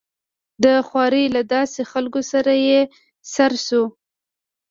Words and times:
د 0.63 0.65
خوارې 0.87 1.23
له 1.35 1.41
داسې 1.53 1.81
خلکو 1.91 2.21
سره 2.31 2.53
يې 2.67 2.79
سر 3.33 3.51
شو. 3.65 3.83